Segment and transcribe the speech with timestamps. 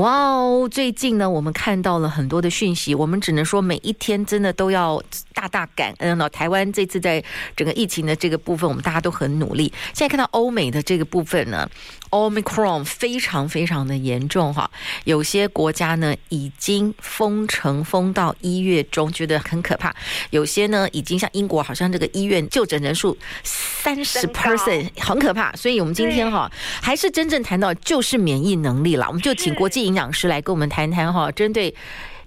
[0.00, 0.66] 哇哦！
[0.70, 5.02] 最近呢，我们看到了很多的讯息，我们只能说每一天真的都要
[5.34, 6.26] 大大感恩了。
[6.30, 7.22] 台湾这次在
[7.54, 9.70] 整个疫情的这个部分，我们大家都很努力。
[9.92, 11.68] 现在看到欧美的这个部分呢
[12.10, 14.70] ，Omicron 非常非常的严重哈，
[15.02, 19.92] 有些国家呢已经封城封到一月中，觉得很可怕。
[20.30, 25.50] 有些呢已经像英国，好像这个医院就诊人数三十 percent，很可怕。
[25.56, 26.48] 所以我们今天哈，
[26.80, 29.80] 还是真正谈到就是免疫能力了，我们就请国际。
[29.80, 31.74] 营养师来跟我们谈谈哈，针对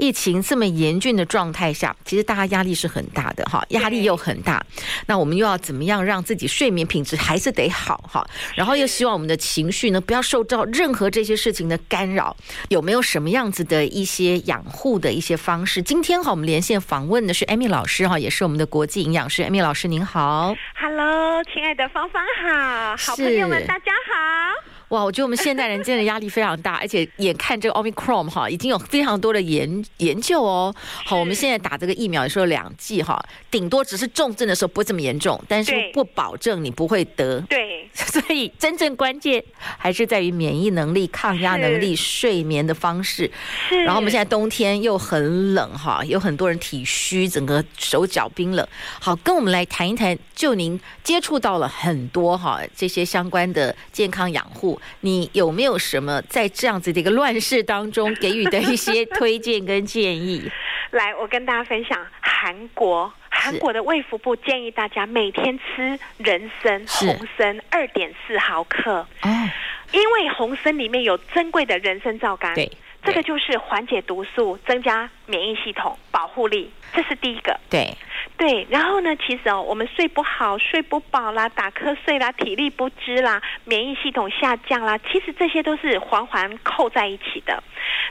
[0.04, 4.62] 疫情这么严峻的状态下，其实大家压力是很大的哈，压力又很大。
[5.06, 8.22] 那我们又要怎么样让自己睡眠品质还是得好哈？
[8.54, 12.36] 然后又希望我们的情绪呢不要受到任何这些事情的干扰。
[12.68, 15.82] 有没有什么样子的一些养护的一些方式？
[15.82, 19.44] 今天哈，我们连线访问的是 Amy 老师哈，也是我们的国际营养师。
[19.44, 24.73] Amy 老师您好，Hello，亲爱的芳芳好，好朋友们大家好。
[24.94, 30.72] 哇，我觉得我们现代人真的压力非常大，而且眼看这个 Omicron 哈，已经有非常多的研研究哦。
[31.04, 37.42] 好，我们现在打这个疫苗也说两剂哈，顶多只是重症的时候不会这么严重，但是不保证你不会得。
[37.50, 43.32] 对， 所以真正关键还是在于免疫能力、抗压能力、睡眠的方式。
[43.68, 43.84] 是。
[43.84, 48.68] 然后我们现在冬天又很冷哈，有很多人体虚，整个手脚冰冷。
[49.00, 54.80] 好，跟我们来谈一谈，就您接触到了很多哈这些相关的健康养护。
[55.02, 60.50] 你有没有什么在这样子的一个乱世当中给予的一些推荐跟建议？
[60.92, 69.08] 来，我跟大家分享，韩国韩国的卫福部建议大家每天吃人参红参二点四毫克。
[69.24, 69.50] 哦，
[69.92, 72.72] 因为红参里面有珍贵的人参皂苷，对，
[73.04, 77.94] 这个就是缓解毒素、增加免疫系统保护力，这是第一个，对。
[78.36, 87.62] 对，然后呢，其实哦，我们睡不好、睡不饱啦、打瞌睡啦、体力不支啦、免疫系统下降啦，其实这些都是环环扣在一起的。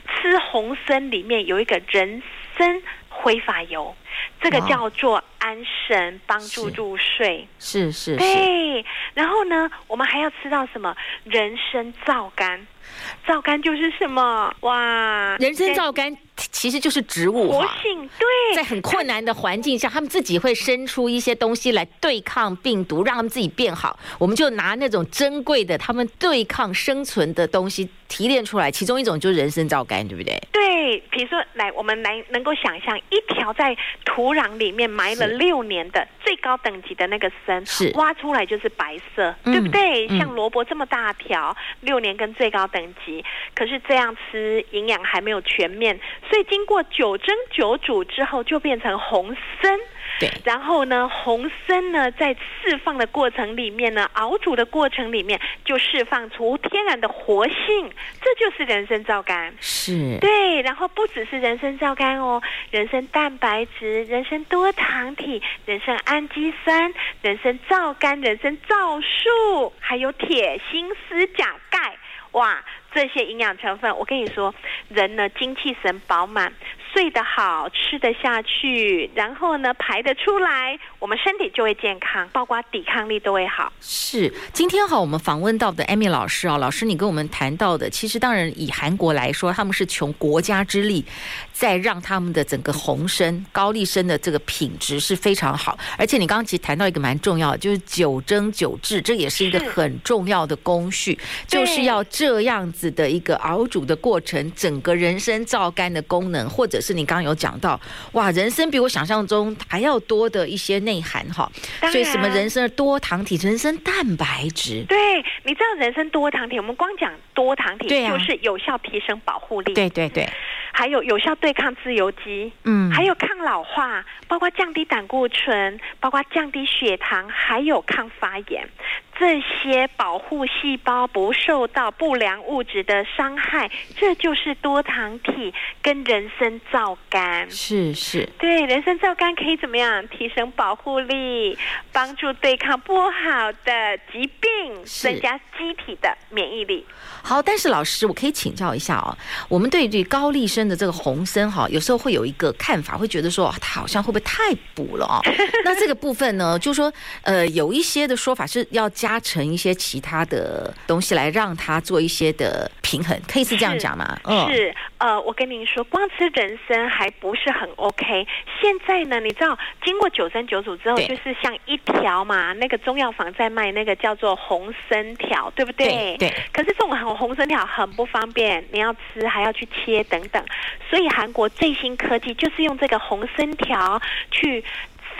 [0.07, 2.21] 吃红参里面有一个人
[2.55, 3.95] 参挥发油，
[4.39, 7.47] 这个叫做安神，帮助入睡。
[7.59, 8.17] 是是，是。
[8.17, 10.95] 对，然后呢，我们还要吃到什么？
[11.25, 12.65] 人参皂苷。
[13.27, 14.53] 皂苷就是什么？
[14.61, 18.09] 哇，人参皂苷其实就是植物活性。
[18.17, 23.97] 对，在很困难的环境下，他们自己会生出一些东西来对抗病毒，让他们自己变好。
[24.19, 30.41] 我们就拿那种珍贵的他们对抗生存的东西提炼出来，其中一种就是人参皂苷，对不对？
[30.51, 40.07] 对，比如说，来，我们来能够想象一条在土壤里面埋了六年的最高等级的那个参，是挖出来就是白色，对不对？
[40.07, 43.23] 嗯、像萝卜这么大条，六年跟最高等级，
[43.55, 49.79] 可是这样吃营养还没有全面，所以经过九蒸九煮之后就变成红参。
[50.19, 57.91] 对，然后呢，红参呢在释放的过程里面呢，熬煮的过程里面就释放出天然的活性，
[58.21, 59.51] 这就是人参皂苷。
[59.59, 71.97] 是，对，然后不只是人参皂苷哦，人参蛋白质、人参多糖体、人参氨基酸、人参皂苷、人参皂素，还有铁、锌、丝、钾、钙，
[72.33, 74.53] 哇，这些营养成分，我跟你说，
[74.89, 76.53] 人呢精气神饱满。
[76.93, 83.73] 睡得好，吃得下去，然后呢排得出来，我们身体就会健康，包括抵抗力都会好。
[83.81, 91.03] 是，今天哈我们访问到的 Amy 老师啊，老师你跟我们谈到的，其实当然以韩国来说，他们是穷国家之力，
[91.51, 95.75] 在让他们的整个红参、高丽参的这个品质是非常好。
[95.97, 101.17] 而且你刚刚其实谈到一个蛮重要的，就是九蒸九制，这也是一个很重要的工序，
[101.47, 106.82] 就是要这样子的一个熬煮的过程，整个人参皂苷的功能或者。
[106.83, 107.79] 是你刚刚有讲到，
[108.11, 111.49] 哇，人参比我想象中还要多的一些内涵哈，
[111.91, 120.29] 所以什么人参的多糖体、人参蛋白质，对，你知道人参多糖体，我们光讲多糖体就是有效提升保护力，对对对，
[120.73, 128.67] 还有有效对抗自由基，嗯，还有抗老化，包括降低胆固醇，包括降低血糖，还有抗发炎。
[129.15, 135.53] 这些保护细胞不受到不良物质的伤害，这就是多糖体
[135.83, 137.47] 跟人参皂苷。
[137.51, 140.07] 是是，对，人参皂苷可以怎么样？
[140.07, 141.55] 提升保护力，
[141.91, 146.85] 帮助对抗不好的疾病，增加机体的免疫力。
[147.21, 155.21] 好，但是老师，我可以请教一下哦，我们对这高丽参的这个红参哈，有时候会有一个看法，会觉得说它好像会不会太补了哦？
[155.63, 156.91] 那这个部分呢，就是说
[157.21, 164.19] 呃，有一些的说法是要加成一些其他的东西来让它做一些的平衡，可以是这样讲吗？
[164.25, 168.25] 嗯，是呃，我跟您说，光吃人参还不是很 OK。
[168.61, 176.15] 现在呢，你知道经过九蒸九煮之后，就是像一条嘛，那个中药房在卖那个叫做红参条，对不对？
[176.17, 176.29] 对。
[176.29, 177.13] 对可是这种很。
[177.13, 180.43] 红参条很不方便，你要吃还要去切等等，
[180.89, 184.01] 所以韩国最新科技就是用这个红参条
[184.31, 184.63] 去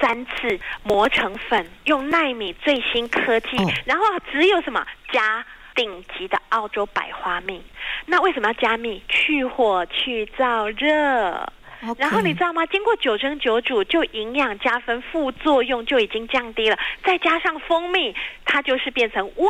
[0.01, 5.45] 三次磨成粉，用奈米最新科技，哦、然后只有什么加
[5.75, 7.62] 顶级的澳洲百花蜜。
[8.06, 9.02] 那为什么要加蜜？
[9.08, 11.52] 去火去燥热。
[11.98, 12.66] 然后你知道吗？
[12.68, 16.78] 经过九蒸九煮，就营养加分，副作用就已经降低了。
[17.04, 18.16] 再加上蜂蜜，
[18.46, 19.50] 它就是变成温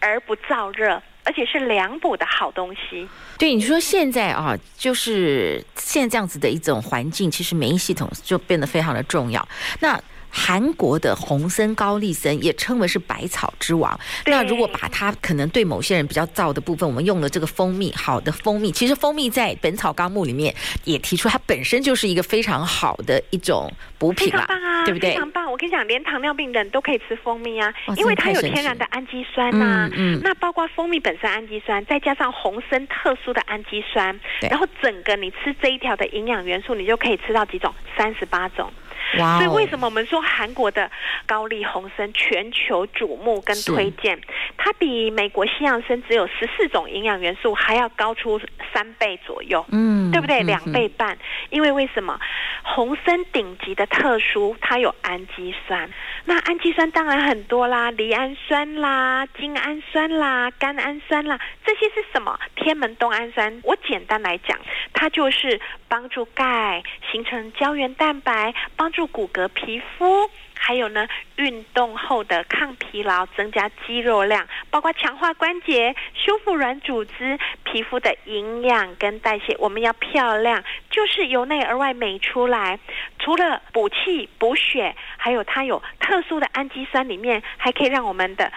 [0.00, 1.02] 而不燥热。
[1.24, 3.08] 而且是凉补的好东西。
[3.38, 9.46] 对，你说现在啊，就是现在这样子的一种环境，其实免疫系统就变得非常的重要。
[9.78, 9.96] 那
[10.34, 13.98] 韩国的红参高丽参也称为是百草之王。
[14.24, 25.10] 那如果把它可能对某些人比较燥的部分，我们用了这个蜂蜜，好的蜂蜜，其实蜂蜜在《本草纲目》里面也提出，它本身就是一个非常好的一种补品啦，啊、对不对？
[25.10, 25.50] 非常棒！
[25.52, 29.90] 我跟你讲，连糖尿病人都可以吃蜂蜜啊，因为它有天然的氨基酸呐、啊。
[29.92, 37.72] 嗯，嗯那包括蜂蜜本身氨基酸，再加上红参特殊的氨基酸，然后整个你吃这一条的营养元素，你就可以吃到几种？
[37.96, 38.72] 三十八种。
[39.18, 40.90] Wow 所以为什么我们说韩国的
[41.26, 44.20] 高丽红参全球瞩目跟推荐？
[44.56, 48.40] 它比美国西洋参只有十四种营养元素还要高出
[48.72, 50.42] 三倍左右，嗯，对不对？
[50.42, 51.14] 两倍半。
[51.14, 51.18] 嗯、
[51.50, 52.18] 因为为什么
[52.62, 55.90] 红参顶级的特殊，它有氨基酸。
[56.24, 62.38] 那氨基酸当然很多啦，离氨酸啦、精氨酸啦、甘氨酸啦，这些是什么？
[62.54, 63.60] 天门冬氨酸。
[63.64, 64.56] 我简单来讲，
[64.92, 71.06] 它就是帮助钙形成胶原蛋白，帮助骨骼、皮肤，还有呢，
[71.36, 79.56] 运动后的抗疲劳、增加肌肉量，包括强化关节、修复软组织、皮肤的营养跟代谢。
[79.58, 82.78] 我们要漂亮，就是由内而外美出来。
[83.18, 88.52] 除了补气补血，还有它有特殊的氨基酸，里面还可以让我们的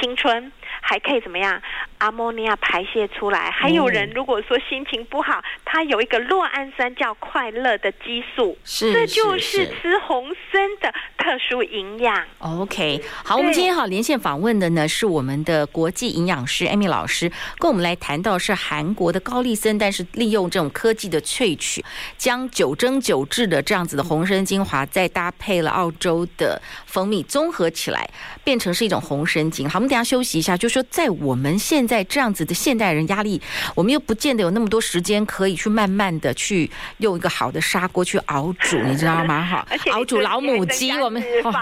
[0.00, 0.52] 青春。
[0.88, 1.60] 还可以怎么样？
[1.98, 3.50] 阿莫尼亚排泄出来。
[3.50, 12.24] 还有人如果说心情不好，他有一个酪氨酸叫快乐的激素，是这就是吃红参的特殊营养。
[12.38, 21.84] OK，好，我们今天好连线访问的呢是我们的国际营养师 Amy 老师，跟我们来谈到是韩国的高丽参，但是利用这种科技的萃取，
[22.16, 28.08] 将九蒸九制的这样子的红参精华，再搭配了澳洲的蜂蜜，综合起来
[28.44, 29.68] 变成是一种红参精。
[29.68, 30.66] 好，我们等下休息一下就。
[30.66, 33.40] 就说在我们现在这样子的现代人压力，
[33.76, 36.68] 我们又不见得有那么多时间可以去慢慢的去
[36.98, 39.46] 用一个好的砂锅去熬煮，你知道吗？
[39.46, 41.52] 哈，熬煮老母鸡，我们哦，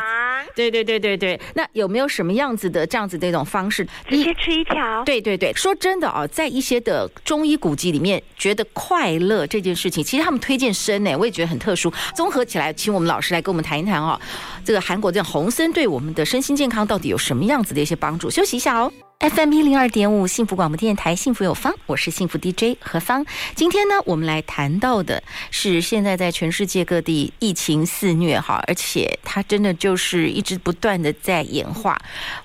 [0.55, 1.41] 对对对对对。
[1.55, 3.87] 那有没有什么样子的这样子的一种方式？
[4.09, 5.05] 直接吃一条？
[5.05, 5.53] 对对对。
[5.55, 11.93] 说真的啊，在一些的中医古籍里面，觉得快乐这件事情，其实他们推荐参呢，我也觉得很特殊。
[12.15, 14.19] 综合起来，请我们老师来跟我们谈一谈哦，
[14.65, 18.31] 这个韩国这样红参对我们的身心健康到底有什么样子的一些帮助？
[18.31, 18.93] 休息一下哦。
[19.25, 23.25] FM 一零二点五幸福广播电台，幸福有方，我是幸福 DJ 何芳。
[23.55, 31.99] 今天呢，我们来谈到的是现在在全世界各地疫情肆虐哈，而且它真的就是一直不断的在演化，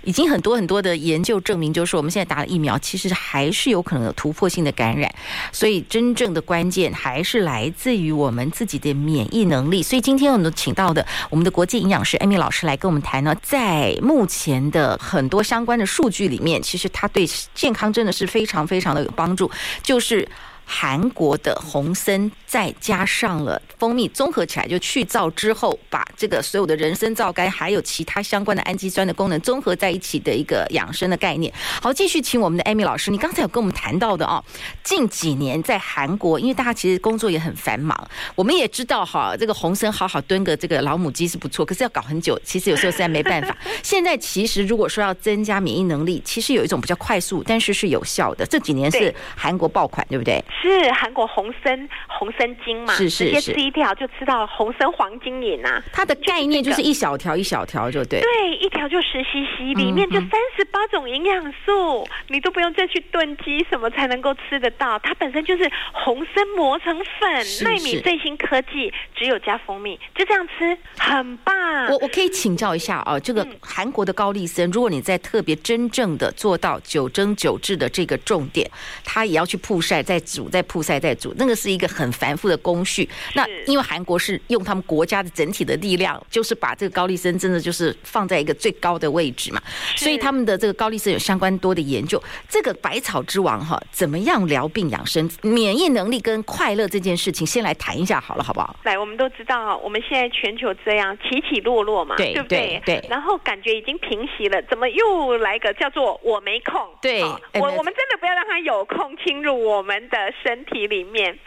[0.06, 5.14] 已经很多很多的研究证明，就是我们现在打了疫苗，其实还是有可能有突破性的感染。
[5.52, 9.84] 所以真正的关键还是来自于我们自己的免疫能力。
[9.84, 16.64] 所以今天我们请到的我们的国际营养师 Amy 老师来跟我们谈呢，在目前的很多相关的数据里面。
[16.70, 19.50] 其实它对健康真的是非常非常的有帮助，
[19.82, 20.28] 就是。
[20.72, 31.52] 韩国的红参再加上了蜂蜜，综合起来就去燥之后，把这个所有的人参皂苷还有其他相关的氨基酸的功能综合在一起的一个养生的概念。
[31.82, 34.44] 好，继续请我们的 Amy 老师，你刚才有跟我们谈到的哦，
[34.84, 43.58] 近几年在韩国，因为大家其实工作也很繁忙，我们也知道哈，这个红参好好蹲个这个老母鸡是不错，可是要搞很久，其实有时候实在没办法。
[43.82, 48.46] 现在其实如果说要增加免疫能力，其实有一种比较快速，但是是有效的。
[48.46, 50.44] 这几年是韩国爆款，对不对？
[50.62, 55.82] 是韩国红参红参精嘛，是是是，直接吃一条就吃到红参黄金饮啊。
[55.94, 65.00] 它的概念就是一小条一小条就对，对，一条就十 CC，里面就三十八种营养素，嗯、你都不用再去炖鸡什么才能够吃得到。
[65.00, 71.56] 它本身就是红参磨成粉，纳米最新科技，只有加蜂蜜，就这样吃，很棒。
[71.88, 78.70] 我我可以请教一下啊，这个韩国的高丽参，如果你在特别真正的做到九蒸九制的这个重点，
[79.06, 83.08] 它也要去曝晒、再煮、再曝晒、再煮，那个是一个很繁复的工序。
[83.36, 89.62] 那因为韩国是用他们国家的整体的力量，就是把这个高丽参真的就是放在一个最高的位置嘛，
[89.96, 92.22] 所以他们的这个高丽参有相关多的研究。
[92.48, 98.76] 这个百草之王哈，怎么样疗病养生、免疫能力跟快乐这件事情，先来谈一下好了，好不好？
[98.84, 102.82] 来，我们都知道，我们现在全球这样起起落落嘛，对，对不对？
[102.86, 103.06] 对。
[103.10, 106.82] 然后感觉已经平息了，怎么又来个叫做我没空？
[107.02, 111.38] 对，哦、我我们真的不要让他有空侵入我们的身体里面。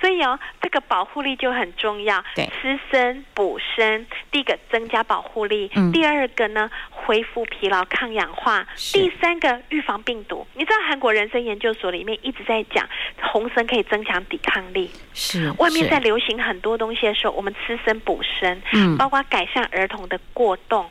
[0.00, 2.24] 所以哦，这个保护力就很重要。
[2.34, 10.46] 对，吃参补参，第一个增加保护力，嗯、第二个呢恢复疲劳、抗氧化，第三个预防病毒。
[10.54, 12.88] 你知道韩国人参研究所里面一直在讲
[13.20, 14.90] 红参可以增强抵抗力。
[15.12, 20.88] 是，外面在流行很多东西的时候，我们吃参补参，嗯，包括改善儿童的过动。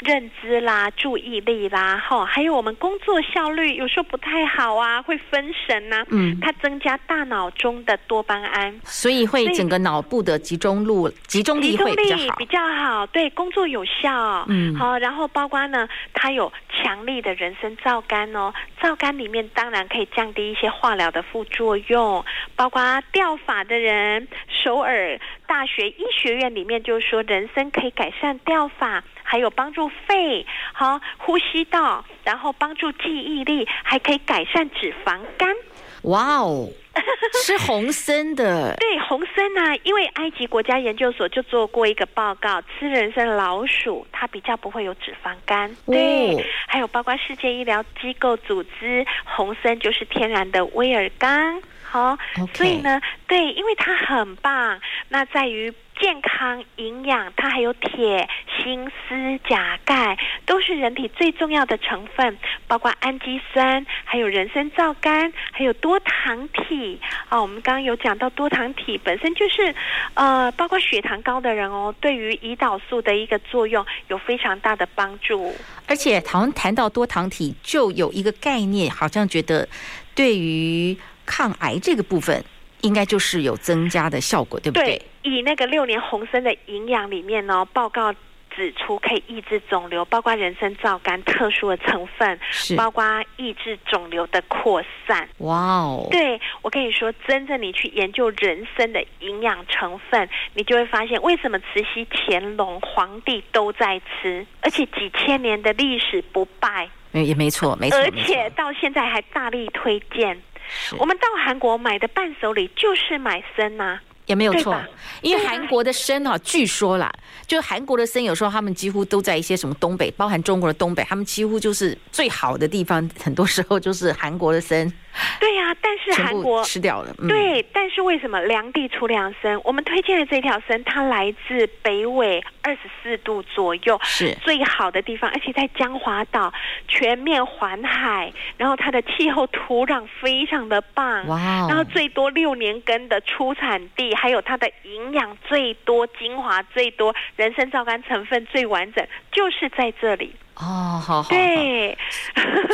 [0.00, 6.06] 认知啦，注意力啦，哈，还有我们工作效率有时候不太好啊，会分神呐、啊。
[6.10, 14.44] 嗯，它增加大脑中的多巴胺，所以会整个脑部的集中度、集中力会比较好，比较好，对，工作有效。
[14.48, 22.24] 嗯，好，然后包括呢，它有强力的人参皂苷哦，皂苷里面当然可以降低一些化疗的副作用，
[22.56, 29.04] 包括掉发的人，首尔大学医学院里面就说人参可以改善掉发。
[29.24, 35.56] 还有帮助肺，好呼吸道，然后帮助记忆力，还可以改善脂肪肝。
[36.02, 36.68] 哇哦，
[37.44, 45.74] 是红参的，对红参呢、啊，因为埃及国家研究所就做过一个报告，吃人参老鼠它比较不会有脂肪肝。
[45.86, 51.62] 对，哦、还有包括世界医疗机构组织，红参就是天然的威尔刚。
[51.82, 52.16] 好.
[52.54, 55.72] 所以呢，对，因为它很棒，那在于。
[56.00, 67.00] 健康营养，它还有铁、锌、丝、钾、钙，都是人体最重要的成分，包括氨基酸，还有人参皂苷，还有多糖体。
[67.28, 69.74] 啊，我们刚刚有讲到多糖体本身就是，
[70.14, 75.54] 呃，包括血糖高的人哦，对于胰岛素的一个作用有非常大的帮助。
[75.86, 79.68] 而且，好像谈到多糖体，就有一个概念，好像觉得
[80.14, 82.44] 对于抗癌这个部分。
[82.82, 84.98] 应该就是有增加的效果，对不对？
[85.22, 88.12] 对，以那个六年红参的营养里面呢，报告
[88.54, 93.02] 指出可以抑制肿瘤，包括人参皂苷特殊的成分，是包括
[93.38, 95.26] 抑制肿瘤的扩散。
[95.38, 96.06] 哇哦！
[96.10, 106.88] 对，我跟你说，真正你去研究人参的营养成分，你就会发现为什么慈禧、乾隆皇帝都在吃，而且几千年的历史不败。
[107.12, 110.42] 也没错，没错，而且到现在还大力推荐。
[110.72, 110.96] 是。
[110.96, 114.76] 我们到韩国买的伴手礼就是买参呐、啊，也没有错，
[115.20, 117.12] 因为韩国的参啊，据说啦，
[117.46, 124.90] 就韩国的参有时候他们几乎都在一些什么东北，包含中国的东北，他们几乎就是最好的地方，很多时候就是韩国的参。
[125.38, 127.14] 对呀、啊，但是韩国吃掉了。
[127.18, 129.60] 嗯、对，但是为什么良地出良参？
[129.62, 136.50] 我们推荐的这条参，它来自北纬二十四度左右，是最好的地方，而且在江华岛
[136.88, 141.66] 全面环海，然后它的气候土壤非常的棒，哇！
[141.68, 150.34] 然后最多六年根的出产地，还有它的营养最多、精华最多、人参皂苷成分最完整，就是在这里。
[150.56, 151.96] 哦，好好，对，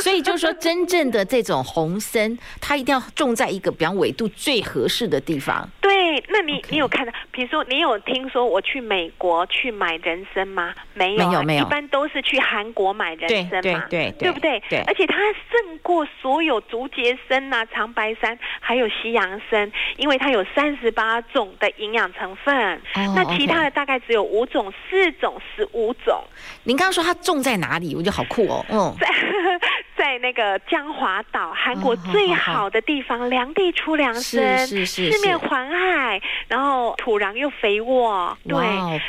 [0.02, 5.68] 所以就是说，真正的这种红参，它一定要种在一个比方纬度最合适的地方。
[5.80, 10.74] 对，那你你有看到，比如说你有听说我去美国去买人参吗？
[10.92, 14.60] 没有，没有，没有，一般都是去韩国买人参嘛，对对对，对不对？
[14.68, 26.20] 对，而且它胜过所有竹节参呐、长白山，还有西洋参，因为它有三十八种的营养成分，oh, 那其他的大概只有五种、四种、十五种。
[26.64, 27.67] 您刚刚说它种在哪？
[27.68, 27.94] 哪里？
[27.94, 28.64] 我觉得好酷哦！
[28.70, 29.08] 嗯，在
[29.98, 38.56] 在那个江华岛，韩国最好的地方，良地出良参，是是是，四面环海，然后土壤又肥沃，对，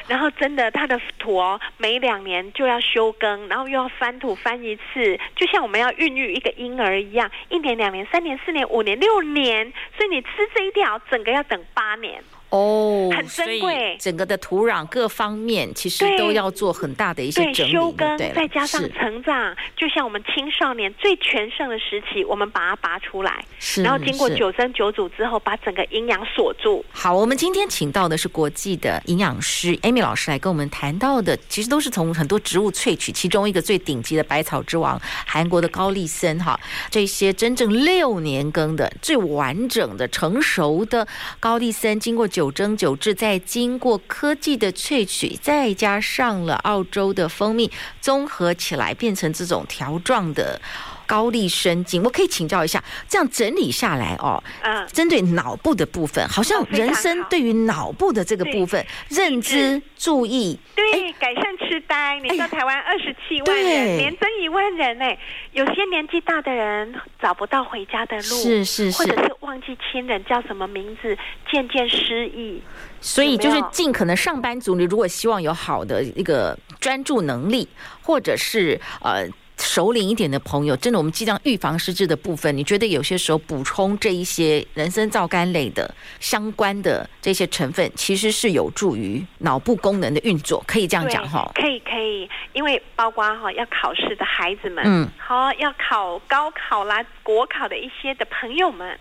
[0.08, 12.22] 然后真的它的土哦，每两年就要休耕，然后又要翻土翻一次，就像我们要孕育一个婴儿一样，一年、两年、三年、四年、五年、六年，所以你吃这一条，整个要等八年。
[12.50, 13.96] 哦，很珍贵。
[14.00, 26.84] 整个的土壤各方面其实都要做很大的一些整理，修根，再加上成长，就像我们青少年最全盛的时期，我们把它拔出来，是然后经过九蒸九煮之后，把整个营养锁住。
[26.92, 41.08] 好，我们今天请到的是国际的营养师 Amy 老师来跟我们谈到的，其实都是从很多植物萃取，其中一个最顶级的百草之王韩国的高丽参哈，这些真正六年耕的最完整的成熟的
[41.40, 47.70] 高丽参，经过九九蒸九制，再经过科技的萃取，再加上了澳洲的蜂蜜，
[48.00, 50.62] 综合起来变成这种条状的。
[51.10, 62.20] 高丽参精，我可以请教一下，这样整理下来哦，嗯，针对脑部的部分，好像人生对于脑部的这个部分认知、注意，对，改善痴呆。
[62.20, 65.06] 你说台湾二十七万人，年增一万人呢，
[65.54, 71.18] 有些年纪大的人找不到回家的路，是是是，或者是忘记亲人叫什么名字，
[71.52, 72.62] 渐渐失忆。
[73.02, 77.68] 所以就是尽可能上班族，你如果希望有好的一个专注能力，
[78.04, 79.28] 或者是呃。
[79.60, 91.52] 熟龄一点的朋友，真的，我们尽量预防失智的部分，你觉得有些时候补充这一些人参皂苷类的相关的这些成分，其实是有助于脑部功能的运作，可以这样讲哈？
[91.56, 98.98] 可以可以，因为包括哈要考试的孩子们，嗯，好要考高考啦、国考的一些的朋友们。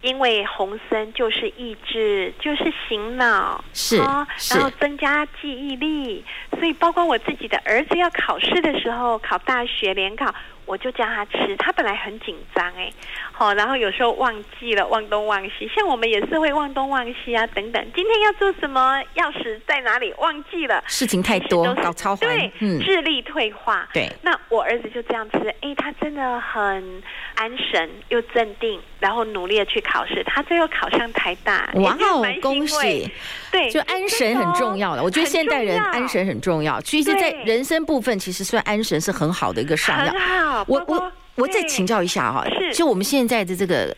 [0.00, 10.34] 因为红参就是抑制，就是醒脑，是，哦、然后增加记忆力，所以包括我自己的儿子要考试的时候，考大学联考。
[10.68, 12.92] 我就叫他吃，他本来很紧张哎，
[13.32, 17.84] 好，然后有时候忘记了，忘东忘西，像我们也是会忘东忘西啊，等等。
[17.94, 19.02] 今天要做什么？
[19.14, 20.12] 钥匙在哪里？
[20.18, 23.88] 忘记了，事情太多，搞超环，对，嗯，智力退化。
[23.94, 27.02] 对，那我儿子就这样吃，哎，他真的很
[27.36, 33.10] 安神又镇定，然后努力的去考试，他最后考上台大，哇哦，恭喜！
[33.50, 35.02] 对，就安神很重要了。
[35.02, 36.80] 我觉得现代人安神很重要。
[36.80, 40.64] 其实，在人参部分，其实算安神是很好的一个上药。
[40.66, 43.96] 我我我再请教一下哈，就我们现在的这个，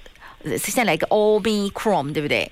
[0.57, 2.51] 现在来一个 Omicron，对不对？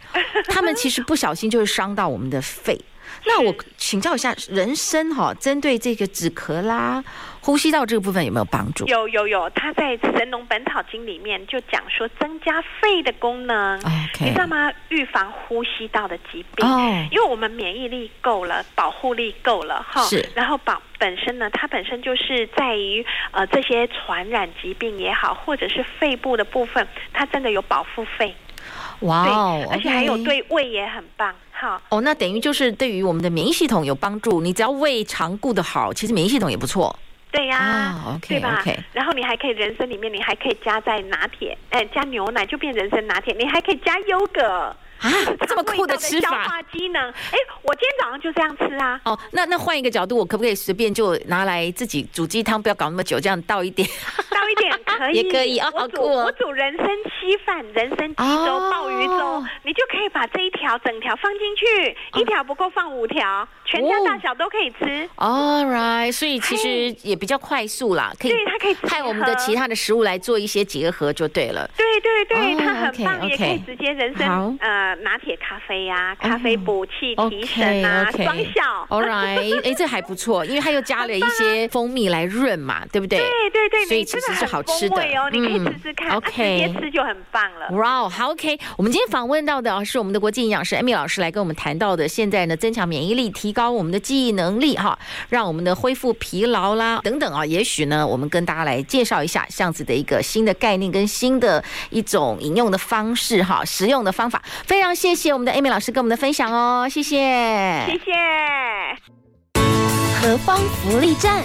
[0.48, 2.80] 他们其实不小心就会伤到我们的肺。
[3.26, 7.02] 那我 请教一下，人参哈，针对这个止咳啦。
[7.48, 8.86] 呼吸道这个部分有没有帮助？
[8.88, 13.80] 有有有，他在《神农本草经》里面就讲说增加肺的功能.
[14.20, 14.70] 你知道吗？
[14.90, 16.82] 预防呼吸道的疾病，oh.
[17.10, 20.02] 因为我们免疫力够了，保护力够了哈。
[20.02, 28.34] 是，然后保本身呢，它本身就是在于呃这些传染疾病也好，或者是肺部的部分，它真的有保护肺。
[29.00, 31.34] 哇哦，而且还有对胃也很棒。
[31.50, 34.42] 好哦，oh, 那等于就是对于我们的免疫系统有帮助。
[34.42, 36.94] 你只要胃肠顾得好，其实免疫系统也不错。
[37.30, 38.76] 对呀、啊，oh, 对吧？Okay.
[38.92, 44.74] 然后你还可以人参里面，你还可以加在拿铁，哎，加牛奶就变人参拿铁，你还可以加优格。
[45.00, 45.10] 啊，
[45.46, 46.30] 这么酷的吃法！
[46.30, 49.00] 消化机能，哎，我今天早上就这样吃啊。
[49.04, 52.60] 哦，那那换一个角度，我可不可以随便就拿来自己煮鸡汤？
[52.60, 53.88] 不要搞那么久，这样倒一点，
[54.30, 55.70] 倒一点可以， 也可以啊。
[55.74, 56.24] 好酷哦！
[56.24, 65.08] 我煮人参稀饭、人参鸡粥、鲍鱼粥，你就可以把这一条整条放进去，一条不够放五条，全家大小都可以吃。
[65.16, 71.70] All right，所以其实也比较快速啦，可以，对它可以派我们的其他的食物来做一些结合就对了。
[71.76, 74.87] 对对对，它很棒，也可以直接人参呃。
[74.96, 78.86] 拿铁咖啡呀，咖啡补气提神啊，双效。
[78.88, 83.18] All right，哎， 这还不错，因为它又加了一些蜂蜜来润嘛， 对不对？
[83.18, 85.28] 对对对，所以其实是好吃的哦。
[85.32, 86.32] 你可以试试看，OK，
[86.66, 87.68] 直接吃就很棒了。
[87.76, 88.58] 哇，好 OK。
[88.76, 94.98] 我们今天访问到的是我们的国际营养师 Amy 老师来跟我们谈到的，现在呢增强免疫力，提高我们的记忆能力哈，
[95.28, 97.44] 让我们的恢复疲劳啦等等啊。
[97.44, 104.42] 也许呢，我们跟大家来介绍一下这样子的一个新的概念跟新的一种饮用的方式哈，食用的方法。
[104.64, 107.16] 非常谢谢我们的 Amy 老师跟我们的分享哦，谢谢，
[107.86, 108.12] 谢谢。
[110.20, 111.42] 何方福利站。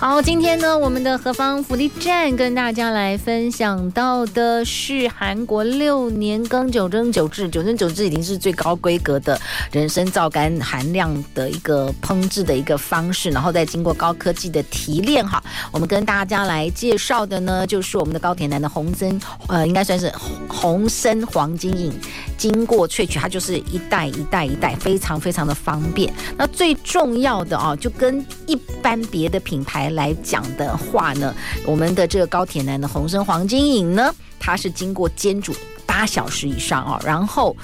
[0.00, 9.36] 好，今天呢，我们的何方福利站跟大家来分享到的是韩国六年耕九蒸九制，九蒸九制已经是最高规格的
[9.72, 15.26] 人参皂苷含量的一个烹制的一个方式，然后再经过高科技的提炼。
[15.26, 20.12] 哈，我们跟大家来介绍的呢，就是我们的高铁男的红参，呃，应该算是
[20.48, 21.92] 红参黄金饮，
[22.36, 26.14] 经过萃取，它就是一袋一袋一袋，非常非常的方便。
[26.36, 29.87] 那最重要的啊，就跟一般别的品牌。
[29.90, 31.34] 来讲的话呢，
[31.66, 35.54] 我们的这个高铁男的红参黄金饮呢，它是经过煎煮
[35.86, 37.56] 八小时以上哦，然后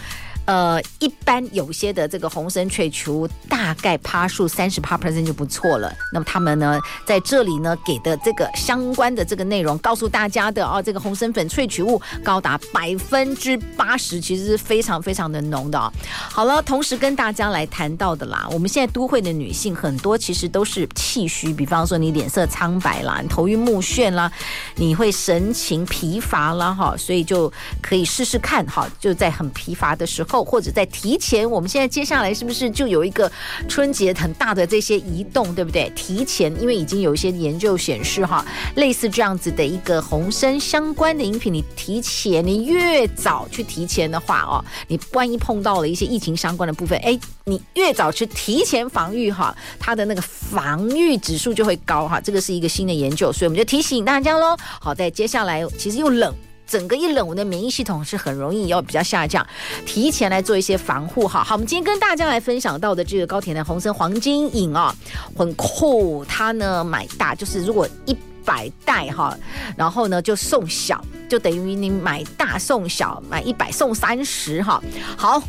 [0.46, 5.90] 呃，一般有些的这个红参萃取物大概趴数三十趴 percent 就不错了。
[6.12, 15.90] 那么他们呢，在这里呢给的这个相关的这个内容，告诉大家的哦，这个红参粉萃取物高达百分之八十，其实是非常非常的浓的哦。
[16.11, 24.30] 好了，同时跟大家来谈到的啦，我们现在都会的女性很多其实都是气虚，比方说你脸色苍白啦，你头晕目眩啦，
[24.76, 33.31] 你会神情疲乏啦哈，所以就可以试试看哈，就在很疲乏的时候，或者在提前，我们现在接下来是不是就有一个
[33.68, 35.92] 春节很大的这些移动，对不对？
[35.94, 38.44] 提前，因为已经有一些研究显示哈，
[38.77, 52.20] 类似这样子的一个红参相关的饮品，你提前，你越早去提前的话哦，你万一碰到了一些疫情相关的部分，哎，你越早去提前防御哈，它的那个防御指数就会高哈。
[52.20, 54.57] 这个是一个新的研究，所以我们就提醒大家喽。
[54.81, 56.35] 好，在接下来其实又冷。
[56.66, 59.46] 整个一冷，我的免疫系统是很容易要比较下降，
[59.87, 61.29] 提前来做一些防护。
[61.29, 64.94] 哈好，我们今天跟大家来分享到的这个高铁的红参黄金饮啊，
[65.37, 66.24] 很酷。
[66.27, 69.37] 它呢买大就是如果一百袋哈，
[69.77, 74.83] 然后呢就送小，就等于你买大送小，买一百送三十哈。
[75.16, 75.42] 好。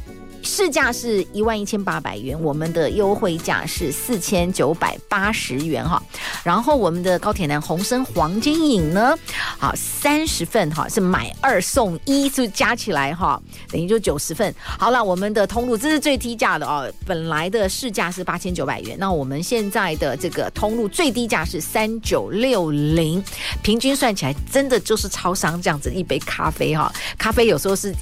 [0.45, 6.01] 市价是一万一千八百元，我们的优惠价是四千九百八十元哈。
[6.43, 9.17] 然后我们的高铁男红参黄金饮呢，
[9.57, 14.53] 好三十份哈，是买二送一，就加起来哈，等于就九十份。
[14.63, 23.21] 好了，我们的通路这是最低价的哦，本来的市价是八千九百元，那我们现在的这个通路最低价是三九六零，
[23.63, 27.93] 平均算起来真的就是超商这样子一杯咖啡哈，咖啡有时候是。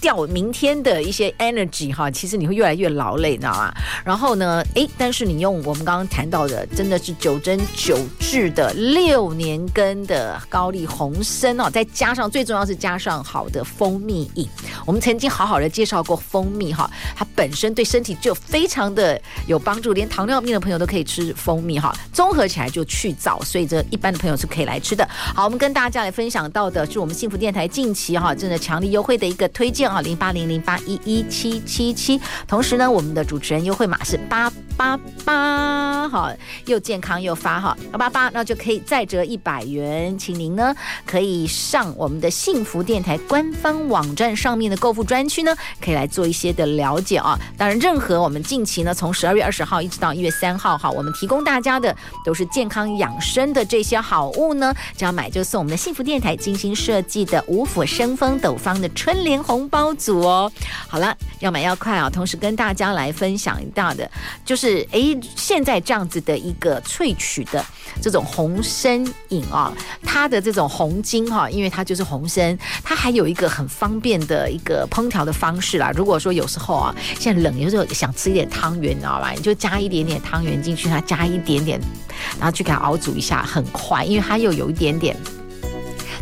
[0.00, 3.72] 掉明天的一些 energy 哈，其实你会越来越劳累，你知道吗？
[4.04, 14.46] 然后呢，诶，但是你用我们刚刚谈到的，真的是九蒸九制的六年根的高丽红参哦，再加上最重要是加上好的蜂蜜饮。
[14.84, 25.08] 我们曾经好好的介绍过蜂蜜哈，它本身对身体就非常的有帮助，连糖尿病的朋友都可以吃蜂蜜哈，综合起来就去燥，所以这一般的朋友是可以来吃的。
[25.34, 29.85] 好，我们跟大家来分享到的是我们幸福电台近期哈，真的强力优惠的一个推荐。
[29.90, 32.20] 好，零八零零八一一七七七。
[32.46, 36.30] 同时呢，我们的主持人优惠码是八八八，好，
[36.66, 40.16] 又健康又发哈，八八八，那就可以再折一百元。
[40.18, 47.38] 请您呢可以上我们的幸福电台官方网站上面的购物专区呢，可以来做一些的了解啊。
[47.56, 51.94] 当然，任何我们近期呢，从十二月二十号一直到一月三号哈，我们提供大家的
[52.24, 60.50] 都是健康养生的这些好物呢，只要买就送我们的幸福电台精心设计的五府生风斗方的春联红包组哦，
[60.88, 62.08] 好了，要买要快啊！
[62.08, 64.10] 同时跟大家来分享一道的，
[64.44, 67.64] 就是哎，现在这样子的一个萃取的
[68.00, 75.92] 这种红参饮啊，它的这种红精哈，因为它就是红参，它还有一个很方便的一个烹调的方式啦。
[75.94, 79.30] 如果说有时候啊，现在冷，有时候想吃一点汤圆，你知道吧？
[79.30, 81.80] 你就加一点点汤圆进去，它加一点点，
[82.38, 85.16] 然后去给它熬煮一下，很快，因为它又有一点点。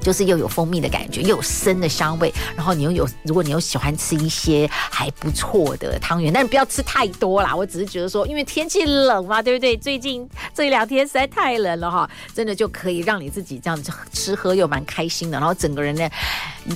[0.04, 7.56] 就是又有蜂蜜的感觉，又有生的香味，然后你又有，如果你又喜欢吃一些还不错的汤圆，但是不要吃太多啦。
[7.56, 9.74] 我只是觉得说，因为天气冷嘛，对不对？
[9.76, 16.08] 最近 这两天实在太冷了哈，真的就可以让你自己这样子吃喝又蛮开心的，然后整个人呢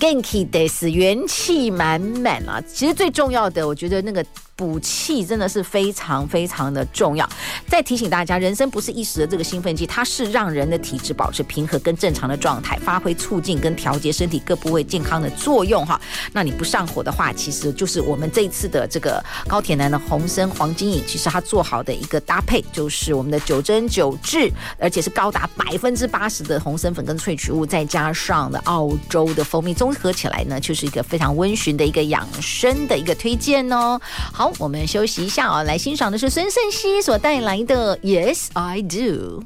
[0.00, 2.62] ，genki des 元气满满啊。
[2.66, 4.24] 其实最重要的，我觉得那个。
[4.58, 7.26] 补气真的是非常非常的重要。
[7.68, 16.00] 再提醒大家，人参不是一时的这个兴奋剂，它是让人的体质保持平和跟正常的状态，发挥促进跟调节身体各部位健康的作用哈。
[16.32, 34.00] 那你不上火的话，其实就是我们这一次的这个高铁男的红参黄金饮，其实它做好的一个搭配，就是我们的九蒸九制，而且是高达百分之八十的红参粉跟萃取物，再加上的澳洲的蜂蜜，综合起来呢，就是一个非常温驯的一个养生的一个推荐哦。
[34.32, 34.47] 好。
[34.58, 39.40] 我们休息一下啊，来欣赏的是孙盛希所带来的《Yes I Do》。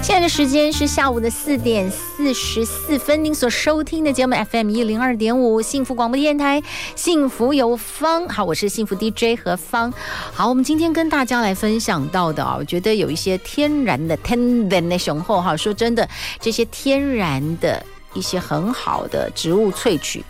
[0.00, 6.62] 现在的时间是下午的四点四十四分，您所收听的节目 FM 一零二点五幸福广播电台，
[6.94, 8.28] 幸福有方。
[8.28, 9.92] 好，我是幸福 DJ 何芳。
[10.32, 15.56] 好，我们今天跟大家来分享到的啊，我觉得有一些天然的天然的雄厚哈。
[15.56, 16.08] 说真的，
[16.40, 17.84] 这些天然的。
[18.14, 20.24] 一些很好的植物萃取，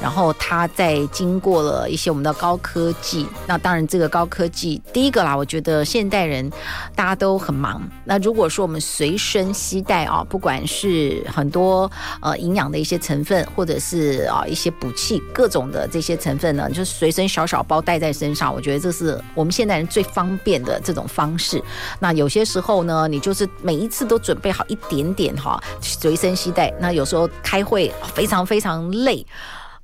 [0.00, 3.26] 然后它再经过了一些我们的高科技。
[3.46, 6.50] 那当然，这个高科技第一个啦，我觉得现代人
[6.94, 7.82] 大家都很忙。
[8.04, 21.62] 那如果说我们随身携带啊，不管是很多呃营养的一些成分，或者是啊一些补气各种的这些成分呢，就是随身小小包带在身上，我觉得这是我们现代人最方便的这种方式。
[21.98, 26.72] 那有些时候呢，你就是每一次都准备好一点点哈，随身携带。
[26.80, 27.25] 那有时候。
[27.42, 29.26] 开会非常非常累。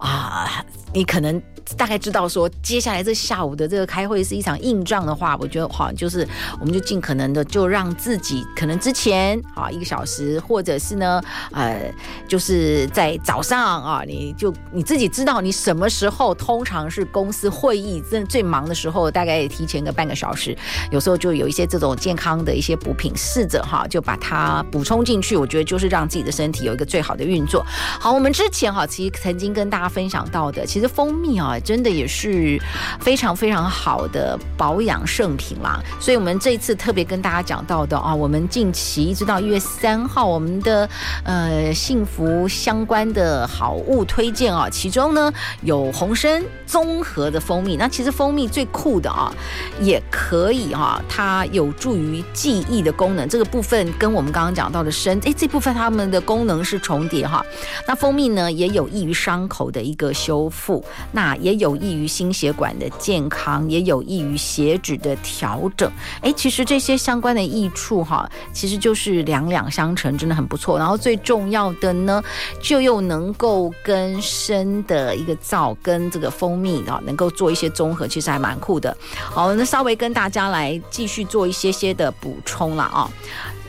[0.03, 1.41] 啊，你可能。
[1.77, 6.27] 大概知道说，接下来这下午的这个开会是一场硬仗的话，我觉得好，就是
[6.59, 11.91] 我们就尽可能的就让自己可能之前啊一个小时，或者是呢呃
[12.27, 20.55] 就是在早上啊，你就你自己知道你什么时候通常是公司会议正最忙的时候，大概也提前个半个小时，
[20.91, 27.65] 有时候就有一些这种健康的一些补品，试着哈就把它补充进去，我觉得就是让自己的身体有一个最好的运作。
[28.01, 31.51] 好，我们之前哈其实曾经跟大家分享到的，其实蜂蜜啊。
[31.65, 32.61] 真的也是
[32.99, 40.89] 非常非常好的保养圣品啦，所以我们这一次特别跟大家讲到的啊，我们近期一直到一月三号，我们的
[41.25, 47.77] 呃幸福相关的好物推荐啊，其中呢有红参综合的蜂蜜。
[47.77, 49.33] 那其实蜂蜜最酷的啊，
[49.81, 57.45] 也可以哈、啊，它有助于记忆的功能，这个部分跟我们刚刚讲到的参，哎，这部分它们的功能是重叠哈。
[57.87, 65.91] 那蜂蜜呢，也有益于伤口的一个修复，那也有益于心血管的健康，也有益于血脂的调整。
[66.21, 70.79] 哎，其实这些相关的益处哈，其实就是两两相乘，真的很不错。
[70.79, 72.23] 然后最重要的呢，
[72.61, 78.97] 就又能够跟参的一个皂跟这个蜂蜜啊，能够做一些综合，其实还蛮酷的。
[79.15, 83.11] 好，那稍微跟大家来继续做一些些的补充了啊，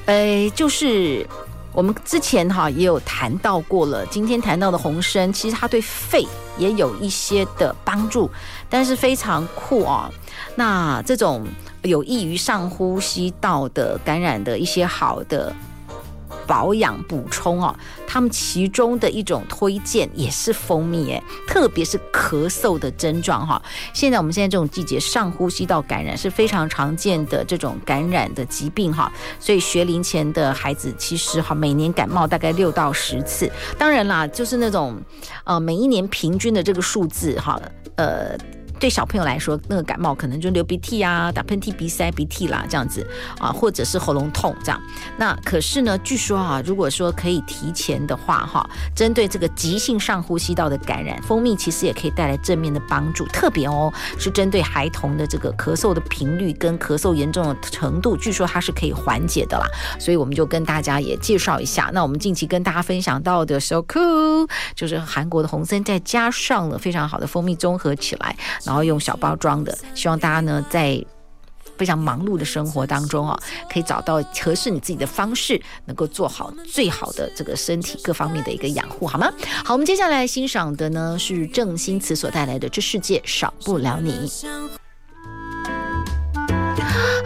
[0.06, 1.28] 呃，就是。
[1.73, 6.25] 我们之前哈也有谈到过了，今天谈到的红参，其实它对肺
[6.57, 8.29] 也有一些的帮助，
[8.69, 10.09] 但是非常酷啊。
[10.55, 11.45] 那这种
[11.81, 15.53] 有益于上呼吸道的感染的一些好的。
[16.45, 17.75] 保养补充哦，
[18.08, 23.62] 他们其中的一种推荐也是蜂蜜诶，特别是咳嗽的症状哈。
[23.93, 29.12] 现在我们现在这种季节，上呼吸道感染是非常常见的这种感染的疾病哈。
[29.39, 33.51] 所以学龄前的孩子其实哈，每年感冒大概六到十次。
[33.77, 35.01] 当然啦，就是那种
[35.43, 37.60] 呃，每一年平均的这个数字哈，
[37.95, 38.38] 呃。
[38.79, 43.05] 对小朋友来说，那个感冒可能就流鼻涕啊、打喷嚏、鼻塞、鼻涕啦这样子
[43.39, 44.81] 啊，或者是喉咙痛这样。
[45.17, 53.25] 那可是呢，据说啊，如果说可以提前的话，哈，针对这个急性上呼吸道的感染，蜂蜜其实也可以带来正面的帮助。
[53.27, 59.65] 特别哦，是针对孩童的这个咳嗽的频率跟咳嗽严重的程度，据说它是可以缓解的啦。
[59.99, 61.89] 所以我们就跟大家也介绍一下。
[61.93, 68.36] 那我们近期跟大家分享到的 So Cool，就是韩国的红参，再加上了非常好的蜂蜜综合起来。
[68.65, 71.04] 然后用小包装的，希望大家呢在
[71.76, 73.38] 非常忙碌的生活当中啊，
[73.71, 79.32] 可以找到合适你自己的方式，能够做好最好的这个身体各方面的一个养护，好吗？
[79.65, 84.12] 好，我们接下来欣赏的呢是郑欣慈所带来的《这世界少不了你》。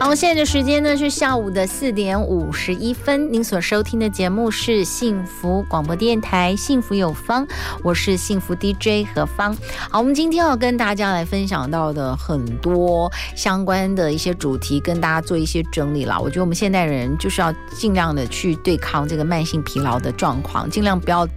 [0.08, 3.30] 好，现在的时间呢是下午的四点五十一分。
[3.34, 7.46] 您所收听的节目是幸福广播电台《幸福有方》，
[7.84, 9.54] 我是幸福 DJ 何芳。
[9.92, 16.18] 好，我们今天要跟大家来分享到的很多相关的一些主题，跟大家做一些整理了。
[16.18, 21.28] 我觉得我们现代人就是要尽量的去对抗这个慢性疲劳的状况，尽量不要。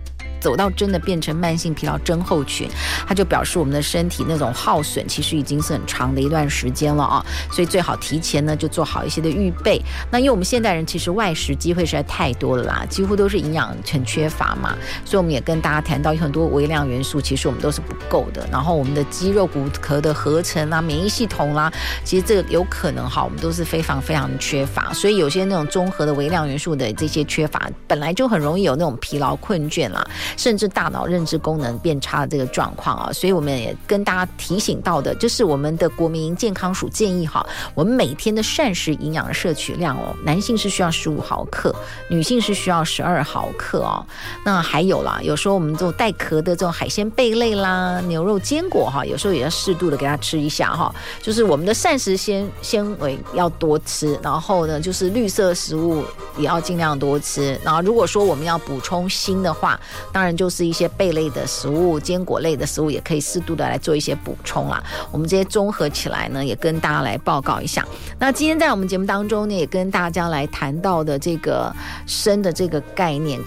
[0.41, 2.69] 走到真的变成慢性疲劳症候群，
[3.07, 9.81] 它就表示我们的身体那种耗损其实已经是很长的一段时间了啊，所以最好提前呢就做好一些的预备。
[10.11, 14.75] 那因为我们现代人其实外食机会实在太多了啦，几乎都是营养很缺乏嘛，
[15.05, 18.47] 所以我们也跟大家谈到有很多微量元素，其实我们都是不够的。
[18.51, 21.73] 然后我们的肌肉骨骼的合成啦、免疫系统啦，
[22.05, 24.93] 其实这个有可能哈，我们都是非常非常缺乏。
[24.93, 30.07] 所以有些那种综合的微量元素的这些缺乏，本来就很容易有那种疲劳困倦啦。
[30.37, 41.75] 甚至大脑认知功能变差的这个状况啊，所以我们也跟大家提醒到的，就是我们的国民健康署建议哈，我们每天的膳食营养摄取量哦，男性是需要十五毫克，
[42.09, 44.05] 女性是需要十二毫克哦。
[44.45, 50.95] 那还有啦，有时候我们这种带壳的这种海鲜贝类啦、牛肉坚果哈，有时候也要适度的给它吃一下哈。
[51.23, 56.05] 就是我们的膳食纤纤维要多吃，然后呢，就是绿色食物
[56.37, 57.59] 也要尽量多吃。
[57.63, 59.79] 然后如果说我们要补充锌的话，
[60.21, 64.85] 当然就是一些贝类的食物、坚果类的食物，也可以适度的来做一些补充啦。
[65.11, 67.87] 我们这些综合起来呢，也跟大家来报告一下。
[68.19, 71.75] 那今天在我们节目当中呢，也跟大家来谈到的这个
[72.07, 73.41] 生的这个概念。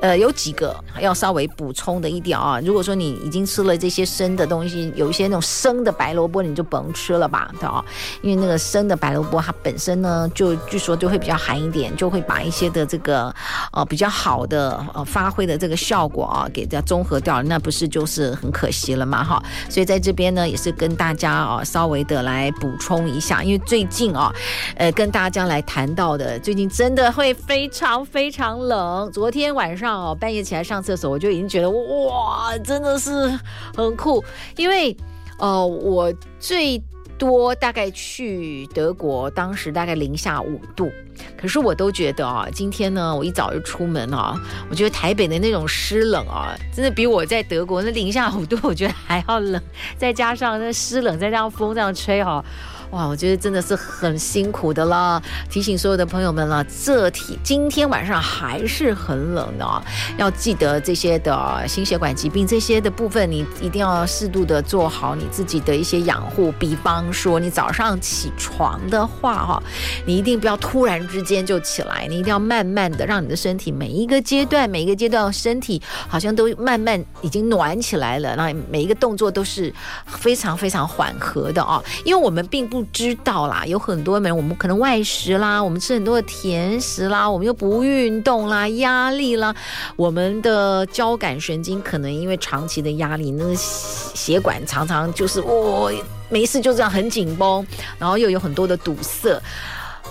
[0.00, 2.58] 呃，有几个要稍微补充的一点啊。
[2.64, 7.84] 如果说你已经吃了这些生的东西，有一些那种生的白萝卜，你就甭吃了吧，对啊。
[8.22, 13.34] 因为那个生的白萝卜，它本身呢，就据说就会比较寒一点，就会把一些的这个
[13.72, 19.22] 呃比较好的呃发挥的这个效果啊，给它综合掉了，那不是就是很可惜了吗？
[19.22, 19.42] 哈。
[19.68, 24.32] 所以在这边呢，也是跟大家啊稍微的来补充一下，因为最近啊，
[24.76, 29.12] 呃，跟大家来谈到的，最近真的会非常非常冷。
[29.12, 29.89] 昨天晚上。
[29.92, 33.38] 哦，半夜起来上厕所，我就已经觉得哇，真的是
[33.76, 34.22] 很酷。
[34.56, 34.96] 因为
[35.38, 36.82] 呃，我最
[37.18, 40.90] 多大概去德国，当时大概零下五度，
[41.36, 44.34] 可是我都觉得啊，今天呢，我一早就出门啊，
[44.70, 49.62] 我觉得台北的那种湿冷啊，真的比我在德国那零下五度，我觉得还要冷，
[49.98, 52.42] 再加上那湿冷，再加上风这样吹哈。
[52.90, 55.22] 哇，我觉得真的是很辛苦的了。
[55.48, 59.82] 提醒所有的朋友们了，这天今天晚上还是很冷的，
[60.16, 66.50] 要记得这些的心血管疾病这些的部分，你一定要适度的做好你自己的一些养护。
[66.58, 69.62] 比方说，你早上起床的话哈，
[70.04, 79.72] 你一定不要突然之间就起来，你一定要慢慢的让你的身体每一个阶段每一个阶段身体好像都慢慢已经暖起来了，那每一个动作都是
[80.06, 82.79] 非常非常缓和的哦，因为我们并不。
[82.80, 89.54] 不知道啦，有很多人，我们可能外食啦，我们吃很多的甜食啦，我们又不运动啦，压力啦，
[89.96, 95.92] 我们的交感神经可能因为长期的压力，那个血管常常就是我，
[96.30, 97.66] 没事就这样很紧绷，
[97.98, 99.38] 然后又有很多的堵塞，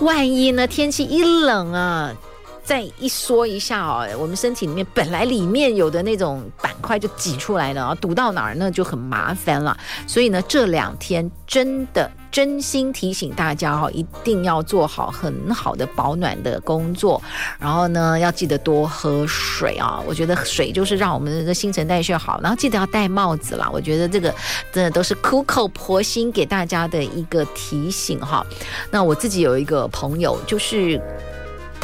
[0.00, 2.12] 万一呢天气一冷啊。
[2.62, 9.76] 再一缩一下哦，我们身体里面本来里面有的那种板块就挤出来了啊，堵到哪儿呢就很麻烦了。
[10.06, 17.20] 所以呢，这两天真的真心提醒大家哦，一定要做好很好的保暖的工作，
[17.58, 20.00] 然后呢，要记得多喝水啊。
[20.06, 23.68] 我觉得水就是让我们的新陈代谢好，然后记得要戴帽子啦。
[23.72, 24.32] 我觉得这个
[24.72, 28.46] 真的都是苦口婆心给大家的一个提醒哈。
[28.90, 31.00] 那我自己有一个朋友就是。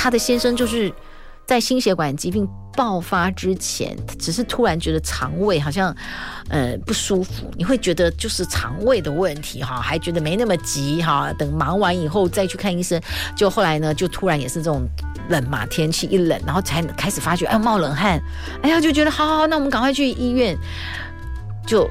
[0.06, 0.92] 他的先生就是
[1.44, 5.92] 在心血管疾病爆发之前，只是突然觉得肠胃好像
[6.48, 13.02] 呃不舒服，你会觉得就是肠胃的问题哈，还觉得没那么急哈，等忙完以后再去看医生。
[13.34, 14.86] 就后来呢，就突然也是这种
[15.28, 18.22] 冷嘛，天气一冷，然后才开始发觉哎冒冷汗，
[18.62, 20.56] 哎呀就觉得好好好，那我们赶快去医院
[21.66, 21.90] 就。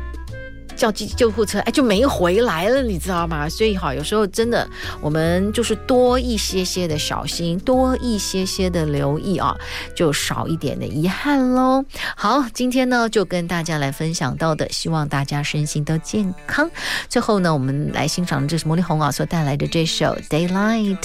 [0.76, 3.48] 叫救救护车，哎，就没回来了，你知道吗？
[3.50, 4.68] 所以哈，有时候真的，
[5.02, 9.56] 我们就是多一些些的小心，多一些些的留意啊，
[9.96, 11.84] 就少一点的遗憾喽。
[12.16, 16.70] 好，今天呢，就跟大家来分享到的，希望大家身心都健康。
[17.10, 20.98] 最后呢，我们来欣赏这是魔力红啊所带来的这首《Daylight》。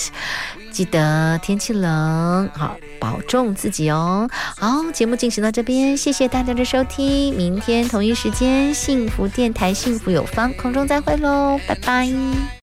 [0.70, 4.28] 记得天气冷，好，保重自己哦。
[4.56, 7.37] 好，节目进行到这边，谢谢大家的收听。
[7.37, 12.11] 明天同一时间，幸福电台，幸福有方，空中再会喽，拜拜。